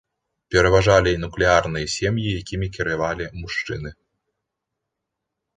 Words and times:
Пераважалі 0.53 1.11
нуклеарныя 1.23 1.91
сем'і, 1.97 2.25
якімі 2.41 2.67
кіравалі 2.79 3.25
мужчыны. 3.37 3.93